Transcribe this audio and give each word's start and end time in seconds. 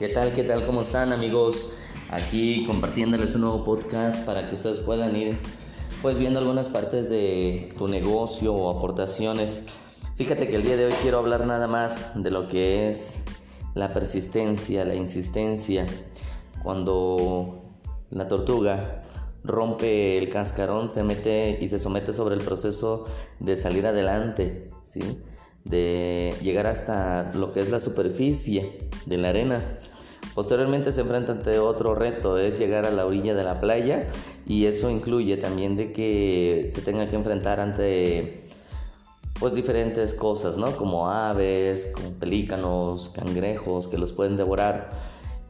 ¿Qué 0.00 0.08
tal? 0.08 0.32
¿Qué 0.32 0.44
tal? 0.44 0.64
¿Cómo 0.64 0.80
están 0.80 1.12
amigos? 1.12 1.74
Aquí 2.08 2.64
compartiéndoles 2.64 3.34
un 3.34 3.42
nuevo 3.42 3.64
podcast 3.64 4.24
para 4.24 4.48
que 4.48 4.54
ustedes 4.54 4.80
puedan 4.80 5.14
ir 5.14 5.36
pues 6.00 6.18
viendo 6.18 6.38
algunas 6.38 6.70
partes 6.70 7.10
de 7.10 7.70
tu 7.76 7.86
negocio 7.86 8.54
o 8.54 8.74
aportaciones. 8.74 9.66
Fíjate 10.14 10.48
que 10.48 10.56
el 10.56 10.62
día 10.62 10.78
de 10.78 10.86
hoy 10.86 10.92
quiero 11.02 11.18
hablar 11.18 11.46
nada 11.46 11.66
más 11.68 12.12
de 12.14 12.30
lo 12.30 12.48
que 12.48 12.88
es 12.88 13.24
la 13.74 13.92
persistencia, 13.92 14.86
la 14.86 14.94
insistencia. 14.94 15.84
Cuando 16.62 17.62
la 18.08 18.26
tortuga 18.26 19.02
rompe 19.44 20.16
el 20.16 20.30
cascarón, 20.30 20.88
se 20.88 21.02
mete 21.02 21.58
y 21.60 21.68
se 21.68 21.78
somete 21.78 22.14
sobre 22.14 22.36
el 22.36 22.40
proceso 22.40 23.04
de 23.38 23.54
salir 23.54 23.86
adelante, 23.86 24.70
¿sí? 24.80 25.20
de 25.64 26.34
llegar 26.42 26.66
hasta 26.66 27.32
lo 27.34 27.52
que 27.52 27.60
es 27.60 27.70
la 27.70 27.78
superficie 27.78 28.88
de 29.06 29.16
la 29.18 29.28
arena. 29.28 29.76
Posteriormente 30.34 30.92
se 30.92 31.00
enfrenta 31.00 31.32
ante 31.32 31.58
otro 31.58 31.94
reto, 31.94 32.38
es 32.38 32.58
llegar 32.58 32.86
a 32.86 32.90
la 32.90 33.04
orilla 33.04 33.34
de 33.34 33.42
la 33.42 33.58
playa 33.58 34.06
y 34.46 34.66
eso 34.66 34.88
incluye 34.88 35.36
también 35.36 35.76
de 35.76 35.92
que 35.92 36.66
se 36.68 36.82
tenga 36.82 37.08
que 37.08 37.16
enfrentar 37.16 37.58
ante 37.58 38.44
pues 39.40 39.54
diferentes 39.54 40.14
cosas, 40.14 40.58
¿no? 40.58 40.76
Como 40.76 41.08
aves, 41.08 41.92
como 41.94 42.10
pelícanos, 42.10 43.08
cangrejos 43.08 43.88
que 43.88 43.98
los 43.98 44.12
pueden 44.12 44.36
devorar. 44.36 44.90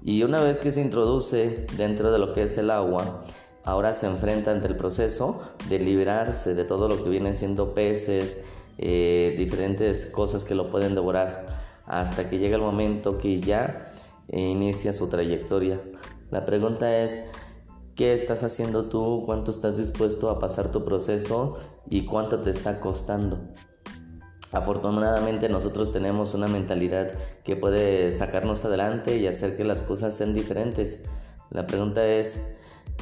Y 0.03 0.23
una 0.23 0.41
vez 0.41 0.59
que 0.59 0.71
se 0.71 0.81
introduce 0.81 1.67
dentro 1.77 2.11
de 2.11 2.19
lo 2.19 2.33
que 2.33 2.45
es 2.45 2.57
el 2.57 2.71
agua, 2.71 3.23
ahora 3.65 3.93
se 3.93 4.07
enfrenta 4.07 4.53
ante 4.53 4.69
el 4.69 4.77
proceso 4.77 5.41
de 5.69 5.81
liberarse 5.81 6.55
de 6.55 6.65
todo 6.65 6.89
lo 6.89 7.03
que 7.03 7.11
vienen 7.11 7.35
siendo 7.35 7.75
peces, 7.75 8.57
eh, 8.79 9.35
diferentes 9.37 10.07
cosas 10.07 10.45
que 10.45 10.55
lo 10.55 10.71
pueden 10.71 10.95
devorar, 10.95 11.47
hasta 11.85 12.31
que 12.31 12.39
llega 12.39 12.57
el 12.57 12.63
momento 12.63 13.19
que 13.19 13.41
ya 13.41 13.93
inicia 14.39 14.93
su 14.93 15.09
trayectoria. 15.09 15.81
La 16.31 16.45
pregunta 16.45 16.99
es, 16.99 17.25
¿qué 17.97 18.13
estás 18.13 18.45
haciendo 18.45 18.89
tú? 18.89 19.23
¿Cuánto 19.27 19.51
estás 19.51 19.77
dispuesto 19.77 20.31
a 20.31 20.39
pasar 20.39 20.71
tu 20.71 20.85
proceso? 20.85 21.55
¿Y 21.89 22.07
cuánto 22.07 22.41
te 22.41 22.51
está 22.51 22.81
costando? 22.81 23.41
Afortunadamente 24.53 25.49
nosotros 25.49 25.93
tenemos 25.93 26.35
una 26.35 26.49
mentalidad 26.49 27.09
que 27.45 27.57
puede 27.57 28.11
sacarnos 28.11 28.65
adelante 28.65 29.17
y 29.17 29.27
hacer 29.27 29.57
que 29.57 29.65
las 29.65 29.83
cosas 29.83 30.17
sean 30.17 30.35
diferentes. 30.35 31.05
La 31.51 31.67
pregunta 31.67 32.05
es, 32.05 32.43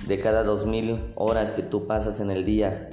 de 0.07 0.19
cada 0.19 0.45
2000 0.45 1.13
horas 1.17 1.53
que 1.53 1.63
tú 1.63 1.87
pasas 1.87 2.21
en 2.21 2.31
el 2.31 2.45
día, 2.45 2.91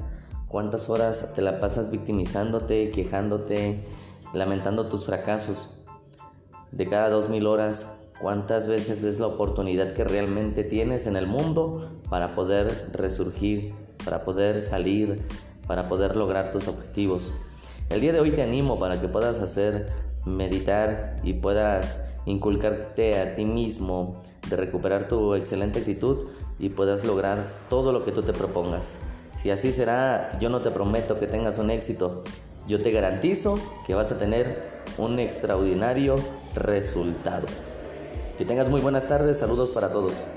¿cuántas 0.48 0.90
horas 0.90 1.34
te 1.34 1.42
la 1.42 1.60
pasas 1.60 1.92
victimizándote, 1.92 2.92
quejándote, 2.92 3.84
lamentando 4.34 4.86
tus 4.86 5.06
fracasos? 5.06 5.72
De 6.72 6.88
cada 6.88 7.10
2000 7.10 7.48
horas, 7.48 8.05
¿Cuántas 8.26 8.68
veces 8.68 9.02
ves 9.02 9.20
la 9.20 9.28
oportunidad 9.28 9.92
que 9.92 10.04
realmente 10.04 10.64
tienes 10.64 11.06
en 11.06 11.16
el 11.16 11.28
mundo 11.28 11.92
para 12.10 12.34
poder 12.34 12.90
resurgir, 12.92 13.76
para 14.04 14.24
poder 14.24 14.60
salir, 14.62 15.22
para 15.68 15.88
poder 15.88 16.16
lograr 16.16 16.50
tus 16.50 16.68
objetivos? 16.68 17.36
El 17.92 18.02
día 18.02 18.14
de 18.14 18.20
hoy 18.20 18.32
te 18.32 18.42
animo 18.42 18.80
para 18.80 19.00
que 19.00 19.08
puedas 19.08 19.42
hacer 19.42 19.90
meditar 20.26 21.18
y 21.22 21.34
puedas 21.34 22.18
inculcarte 22.26 23.22
a 23.22 23.36
ti 23.36 23.46
mismo 23.46 24.20
de 24.50 24.56
recuperar 24.56 25.08
tu 25.08 25.36
excelente 25.36 25.78
actitud 25.78 26.26
y 26.58 26.70
puedas 26.70 27.06
lograr 27.06 27.48
todo 27.70 27.92
lo 27.92 28.04
que 28.04 28.12
tú 28.12 28.24
te 28.24 28.34
propongas. 28.34 29.02
Si 29.30 29.52
así 29.52 29.72
será, 29.72 30.36
yo 30.40 30.50
no 30.50 30.64
te 30.64 30.72
prometo 30.72 31.20
que 31.20 31.28
tengas 31.28 31.60
un 31.60 31.70
éxito, 31.70 32.24
yo 32.66 32.82
te 32.82 32.90
garantizo 32.90 33.60
que 33.86 33.94
vas 33.94 34.12
a 34.12 34.18
tener 34.18 34.82
un 34.98 35.20
extraordinario 35.20 36.16
resultado. 36.56 37.46
Que 38.38 38.44
tengas 38.44 38.70
muy 38.70 38.82
buenas 38.82 39.08
tardes, 39.08 39.40
saludos 39.40 39.72
para 39.72 39.92
todos. 39.92 40.28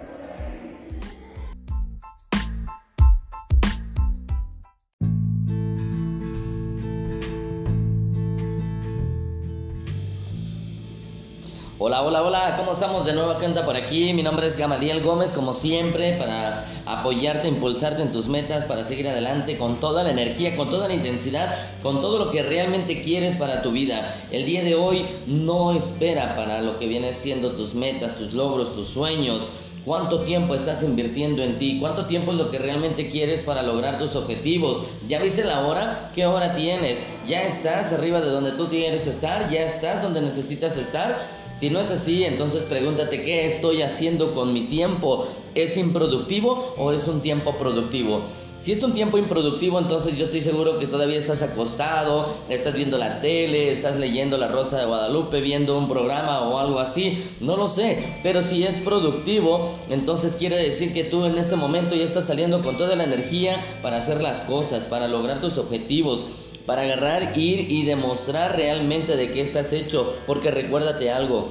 Hola, 11.81 12.03
hola, 12.03 12.25
hola, 12.25 12.56
¿cómo 12.56 12.72
estamos 12.72 13.05
de 13.05 13.12
nueva 13.12 13.37
cuenta 13.37 13.65
por 13.65 13.77
aquí? 13.77 14.12
Mi 14.12 14.25
nombre 14.25 14.49
es 14.49 14.59
Gamaliel 14.59 15.00
Gómez, 15.00 15.33
como 15.33 15.55
siempre, 15.55 16.15
para 16.15 16.65
apoyarte, 16.87 17.47
impulsarte 17.47 18.03
en 18.03 18.11
tus 18.11 18.27
metas, 18.27 18.65
para 18.65 18.83
seguir 18.83 19.06
adelante 19.06 19.56
con 19.56 19.78
toda 19.78 20.03
la 20.03 20.11
energía, 20.11 20.56
con 20.56 20.71
toda 20.71 20.88
la 20.88 20.94
intensidad, 20.94 21.55
con 21.81 22.00
todo 22.00 22.19
lo 22.19 22.33
que 22.33 22.43
realmente 22.43 23.00
quieres 23.00 23.37
para 23.37 23.62
tu 23.62 23.71
vida. 23.71 24.12
El 24.33 24.44
día 24.44 24.65
de 24.65 24.75
hoy 24.75 25.06
no 25.28 25.71
espera 25.71 26.34
para 26.34 26.62
lo 26.62 26.81
que 26.81 26.88
viene 26.88 27.12
siendo 27.12 27.53
tus 27.53 27.77
metas, 27.77 28.17
tus 28.17 28.33
logros, 28.33 28.75
tus 28.75 28.88
sueños. 28.88 29.53
¿Cuánto 29.84 30.22
tiempo 30.22 30.56
estás 30.56 30.83
invirtiendo 30.83 31.44
en 31.44 31.61
ti? 31.61 31.78
¿Cuánto 31.78 32.06
tiempo 32.06 32.33
es 32.33 32.38
lo 32.38 32.50
que 32.50 32.59
realmente 32.59 33.09
quieres 33.09 33.44
para 33.44 33.62
lograr 33.62 33.99
tus 33.99 34.17
objetivos? 34.17 34.83
¿Ya 35.06 35.21
viste 35.21 35.44
la 35.44 35.65
hora? 35.65 36.11
¿Qué 36.12 36.27
hora 36.27 36.56
tienes? 36.56 37.06
¿Ya 37.28 37.43
estás 37.43 37.93
arriba 37.93 38.21
de 38.21 38.31
donde 38.31 38.50
tú 38.50 38.69
quieres 38.69 39.06
estar? 39.06 39.49
¿Ya 39.49 39.62
estás 39.62 40.03
donde 40.03 40.21
necesitas 40.21 40.77
estar? 40.77 41.38
Si 41.58 41.70
no 41.70 41.80
es 41.80 41.91
así, 41.91 42.22
entonces 42.22 42.62
pregúntate 42.62 43.24
qué 43.24 43.44
estoy 43.44 43.82
haciendo 43.82 44.32
con 44.32 44.52
mi 44.52 44.66
tiempo. 44.66 45.26
¿Es 45.56 45.76
improductivo 45.76 46.76
o 46.78 46.92
es 46.92 47.08
un 47.08 47.20
tiempo 47.20 47.58
productivo? 47.58 48.20
Si 48.60 48.70
es 48.70 48.80
un 48.84 48.92
tiempo 48.92 49.19
improductivo, 49.19 49.80
entonces 49.80 50.16
yo 50.16 50.24
estoy 50.24 50.41
seguro 50.41 50.78
que 50.78 50.86
todavía 50.86 51.19
estás 51.19 51.42
acostado, 51.42 52.28
estás 52.48 52.74
viendo 52.74 52.96
la 52.96 53.20
tele, 53.20 53.72
estás 53.72 53.98
leyendo 53.98 54.36
La 54.36 54.46
Rosa 54.46 54.78
de 54.78 54.86
Guadalupe, 54.86 55.41
viendo 55.41 55.76
un 55.76 55.88
programa 55.88 56.42
o 56.42 56.58
algo 56.58 56.78
así, 56.78 57.24
no 57.41 57.56
lo 57.56 57.66
sé. 57.66 58.04
Pero 58.22 58.40
si 58.40 58.62
es 58.62 58.78
productivo, 58.78 59.69
entonces 59.90 60.36
quiere 60.36 60.56
decir 60.62 60.94
que 60.94 61.02
tú 61.02 61.25
en 61.25 61.38
este 61.38 61.56
momento 61.56 61.96
ya 61.96 62.04
estás 62.04 62.26
saliendo 62.26 62.62
con 62.62 62.78
toda 62.78 62.94
la 62.94 63.02
energía 63.02 63.56
para 63.82 63.96
hacer 63.96 64.20
las 64.20 64.42
cosas, 64.42 64.84
para 64.84 65.08
lograr 65.08 65.40
tus 65.40 65.58
objetivos 65.58 66.26
para 66.69 66.83
agarrar, 66.83 67.33
ir 67.39 67.73
y 67.73 67.87
demostrar 67.87 68.55
realmente 68.55 69.17
de 69.17 69.31
qué 69.31 69.41
estás 69.41 69.73
hecho, 69.73 70.15
porque 70.27 70.51
recuérdate 70.51 71.11
algo, 71.11 71.49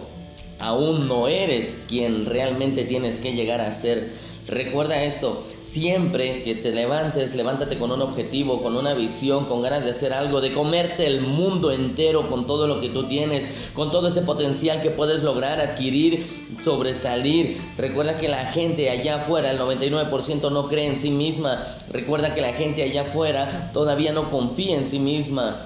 aún 0.59 1.07
no 1.07 1.27
eres 1.27 1.85
quien 1.87 2.27
realmente 2.27 2.83
tienes 2.83 3.19
que 3.19 3.33
llegar 3.33 3.59
a 3.59 3.71
ser 3.71 4.11
Recuerda 4.47 5.03
esto, 5.03 5.43
siempre 5.61 6.41
que 6.43 6.55
te 6.55 6.71
levantes, 6.71 7.35
levántate 7.35 7.77
con 7.77 7.91
un 7.91 8.01
objetivo, 8.01 8.63
con 8.63 8.77
una 8.77 8.93
visión, 8.93 9.43
con 9.45 9.61
ganas 9.61 9.83
de 9.83 9.91
hacer 9.91 10.13
algo, 10.13 10.39
de 10.39 10.53
comerte 10.53 11.05
el 11.05 11.19
mundo 11.19 11.69
entero 11.69 12.29
con 12.29 12.47
todo 12.47 12.65
lo 12.65 12.79
que 12.79 12.87
tú 12.87 13.09
tienes, 13.09 13.49
con 13.73 13.91
todo 13.91 14.07
ese 14.07 14.21
potencial 14.21 14.81
que 14.81 14.89
puedes 14.89 15.21
lograr, 15.21 15.59
adquirir, 15.59 16.25
sobresalir. 16.63 17.57
Recuerda 17.77 18.15
que 18.15 18.29
la 18.29 18.45
gente 18.45 18.89
allá 18.89 19.17
afuera, 19.17 19.51
el 19.51 19.59
99% 19.59 20.49
no 20.49 20.69
cree 20.69 20.87
en 20.87 20.97
sí 20.97 21.11
misma. 21.11 21.61
Recuerda 21.91 22.33
que 22.33 22.39
la 22.39 22.53
gente 22.53 22.83
allá 22.83 23.01
afuera 23.01 23.71
todavía 23.73 24.13
no 24.13 24.29
confía 24.29 24.77
en 24.77 24.87
sí 24.87 24.99
misma. 24.99 25.57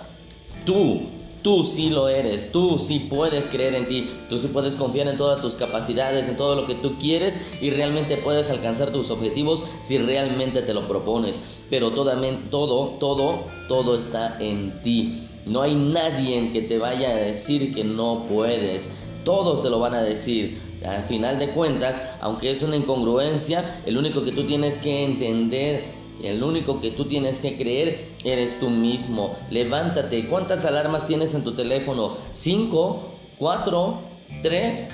Tú 0.66 1.02
Tú 1.41 1.63
sí 1.63 1.90
lo 1.90 2.07
eres, 2.07 2.52
tú 2.52 2.78
sí 2.78 3.07
puedes 3.09 3.47
creer 3.47 3.74
en 3.74 3.88
ti, 3.88 4.07
tú 4.29 4.38
sí 4.38 4.47
puedes 4.47 4.75
confiar 4.75 5.07
en 5.07 5.18
todas 5.18 5.41
tus 5.41 5.56
capacidades, 5.56 6.28
en 6.28 6.38
todo 6.38 6.56
lo 6.56 6.68
que 6.68 6.75
tú 6.75 7.00
quieres 7.00 7.56
y 7.62 7.72
realmente 7.72 8.18
puedes 8.18 8.52
alcanzar 8.52 8.91
tus 8.91 9.09
objetivos 9.09 9.66
si 9.81 9.97
realmente 9.97 10.62
te 10.62 10.75
lo 10.75 10.88
propones. 10.88 11.44
Pero 11.72 11.90
todo, 11.91 12.13
todo, 12.52 12.97
todo, 13.00 13.40
todo 13.68 13.96
está 13.96 14.38
en 14.40 14.72
ti. 14.84 15.28
No 15.47 15.63
hay 15.63 15.74
nadie 15.74 16.52
que 16.53 16.62
te 16.62 16.78
vaya 16.78 17.09
a 17.09 17.16
decir 17.16 17.73
que 17.73 17.84
no 17.84 18.25
puedes. 18.29 18.91
Todos 19.25 19.63
te 19.63 19.72
lo 19.72 19.79
van 19.79 19.96
a 19.96 20.03
decir. 20.03 20.59
Al 20.85 21.03
final 21.06 21.40
de 21.40 21.50
cuentas, 21.50 22.03
aunque 22.22 22.52
es 22.52 22.62
una 22.62 22.75
incongruencia, 22.75 23.81
el 23.85 23.97
único 23.97 24.23
que 24.23 24.31
tú 24.31 24.44
tienes 24.44 24.78
que 24.78 25.03
entender 25.03 26.01
el 26.24 26.44
único 26.44 26.82
que 26.82 26.92
tú 26.92 27.06
tienes 27.06 27.40
que 27.40 27.58
creer 27.58 28.08
eres 28.24 28.59
tú 28.59 28.70
mismo. 28.70 29.35
Levántate. 29.50 30.28
¿Cuántas 30.28 30.66
alarmas 30.66 31.08
tienes 31.08 31.34
en 31.34 31.44
tu 31.44 31.53
teléfono? 31.53 32.18
¿Cinco? 32.32 33.14
¿Cuatro? 33.38 34.00
¿Tres? 34.41 34.91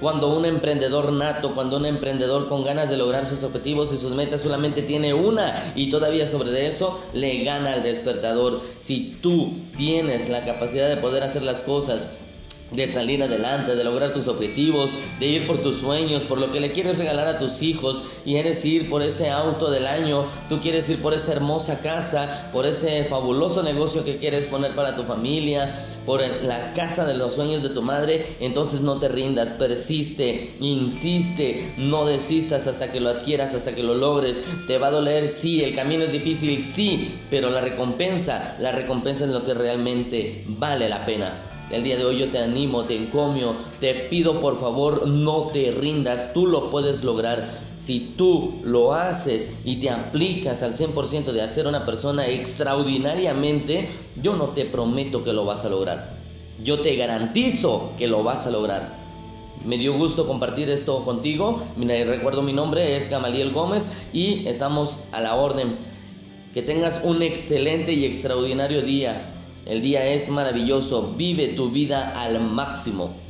Cuando 0.00 0.36
un 0.36 0.44
emprendedor 0.44 1.10
nato, 1.12 1.54
cuando 1.54 1.78
un 1.78 1.86
emprendedor 1.86 2.50
con 2.50 2.64
ganas 2.64 2.90
de 2.90 2.98
lograr 2.98 3.24
sus 3.24 3.42
objetivos 3.44 3.94
y 3.94 3.96
sus 3.96 4.12
metas 4.12 4.42
solamente 4.42 4.82
tiene 4.82 5.14
una 5.14 5.72
y 5.74 5.90
todavía 5.90 6.26
sobre 6.26 6.66
eso 6.66 7.00
le 7.14 7.44
gana 7.44 7.72
al 7.72 7.82
despertador. 7.82 8.60
Si 8.78 9.16
tú 9.22 9.52
tienes 9.78 10.28
la 10.28 10.44
capacidad 10.44 10.88
de 10.88 10.98
poder 10.98 11.22
hacer 11.22 11.42
las 11.42 11.62
cosas 11.62 12.08
de 12.70 12.86
salir 12.86 13.22
adelante, 13.22 13.76
de 13.76 13.84
lograr 13.84 14.12
tus 14.12 14.28
objetivos, 14.28 14.92
de 15.20 15.26
ir 15.26 15.46
por 15.46 15.62
tus 15.62 15.78
sueños, 15.78 16.24
por 16.24 16.38
lo 16.38 16.50
que 16.50 16.60
le 16.60 16.72
quieres 16.72 16.98
regalar 16.98 17.28
a 17.28 17.38
tus 17.38 17.62
hijos 17.62 18.04
y 18.24 18.36
eres 18.36 18.64
ir 18.64 18.90
por 18.90 19.02
ese 19.02 19.30
auto 19.30 19.70
del 19.70 19.86
año, 19.86 20.26
tú 20.48 20.60
quieres 20.60 20.88
ir 20.90 21.00
por 21.00 21.14
esa 21.14 21.32
hermosa 21.32 21.80
casa, 21.80 22.50
por 22.52 22.66
ese 22.66 23.04
fabuloso 23.04 23.62
negocio 23.62 24.04
que 24.04 24.16
quieres 24.16 24.46
poner 24.46 24.74
para 24.74 24.96
tu 24.96 25.04
familia, 25.04 25.72
por 26.06 26.20
la 26.20 26.72
casa 26.72 27.04
de 27.04 27.14
los 27.14 27.34
sueños 27.34 27.62
de 27.62 27.70
tu 27.70 27.82
madre, 27.82 28.24
entonces 28.40 28.80
no 28.80 28.98
te 28.98 29.08
rindas, 29.08 29.50
persiste, 29.50 30.54
insiste, 30.60 31.72
no 31.76 32.06
desistas 32.06 32.68
hasta 32.68 32.92
que 32.92 33.00
lo 33.00 33.10
adquieras, 33.10 33.54
hasta 33.54 33.74
que 33.74 33.82
lo 33.82 33.94
logres. 33.96 34.44
Te 34.68 34.78
va 34.78 34.86
a 34.86 34.92
doler, 34.92 35.28
sí, 35.28 35.64
el 35.64 35.74
camino 35.74 36.04
es 36.04 36.12
difícil, 36.12 36.64
sí, 36.64 37.18
pero 37.28 37.50
la 37.50 37.60
recompensa, 37.60 38.56
la 38.60 38.70
recompensa 38.70 39.24
es 39.24 39.30
lo 39.30 39.44
que 39.44 39.54
realmente 39.54 40.44
vale 40.46 40.88
la 40.88 41.04
pena. 41.04 41.45
El 41.70 41.82
día 41.82 41.96
de 41.96 42.04
hoy 42.04 42.18
yo 42.18 42.28
te 42.28 42.38
animo, 42.38 42.84
te 42.84 42.96
encomio, 42.96 43.54
te 43.80 43.92
pido 43.92 44.40
por 44.40 44.60
favor 44.60 45.08
no 45.08 45.48
te 45.52 45.72
rindas, 45.72 46.32
tú 46.32 46.46
lo 46.46 46.70
puedes 46.70 47.02
lograr. 47.02 47.44
Si 47.76 48.14
tú 48.16 48.60
lo 48.62 48.94
haces 48.94 49.56
y 49.64 49.76
te 49.76 49.90
aplicas 49.90 50.62
al 50.62 50.74
100% 50.74 51.32
de 51.32 51.42
hacer 51.42 51.66
una 51.66 51.84
persona 51.84 52.28
extraordinariamente, 52.28 53.88
yo 54.22 54.36
no 54.36 54.44
te 54.46 54.64
prometo 54.64 55.24
que 55.24 55.32
lo 55.32 55.44
vas 55.44 55.64
a 55.64 55.68
lograr. 55.68 56.14
Yo 56.62 56.80
te 56.80 56.94
garantizo 56.94 57.90
que 57.98 58.06
lo 58.06 58.22
vas 58.22 58.46
a 58.46 58.52
lograr. 58.52 58.88
Me 59.64 59.76
dio 59.76 59.98
gusto 59.98 60.28
compartir 60.28 60.70
esto 60.70 61.04
contigo. 61.04 61.62
recuerdo 61.76 62.42
mi 62.42 62.52
nombre 62.52 62.96
es 62.96 63.10
Gamaliel 63.10 63.50
Gómez 63.50 63.92
y 64.12 64.46
estamos 64.46 65.00
a 65.10 65.20
la 65.20 65.34
orden. 65.34 65.74
Que 66.54 66.62
tengas 66.62 67.02
un 67.02 67.22
excelente 67.22 67.92
y 67.92 68.04
extraordinario 68.04 68.82
día. 68.82 69.35
El 69.66 69.82
día 69.82 70.06
es 70.06 70.30
maravilloso. 70.30 71.14
Vive 71.16 71.48
tu 71.48 71.70
vida 71.70 72.12
al 72.12 72.40
máximo. 72.40 73.25